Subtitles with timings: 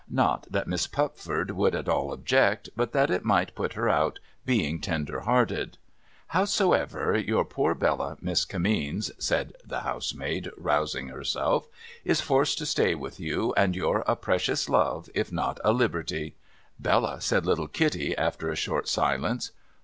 [0.09, 4.17] Not that Miss Pupford would at all object, but that it might put her out,
[4.47, 5.77] being tender hearted.
[6.29, 11.67] Hows' ever, your own poor Bella, Miss Kimmeens,' said the housemaid, rousing herself,'
[12.03, 16.33] is forced to stay with you, and you're a precious love, if not a liberty.''
[16.79, 19.51] Bella,' said little Kitty, after a short silence.